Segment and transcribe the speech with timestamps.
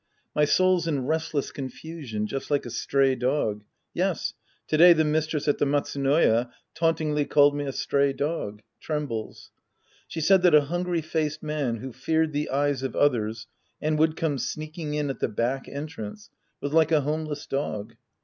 [0.35, 3.63] My soul's in restless confusion just like a stray dog.
[3.93, 4.33] Yes,
[4.67, 8.63] to day the mistress at the Matsu noya tauntingly called me a stray dog.
[8.79, 9.51] (Trembles.)
[10.07, 13.45] She said that a hungry faced man who feared the eyes of others
[13.79, 16.31] and would come sneaking in at the back entrance
[16.61, 17.93] was like a homeless dog.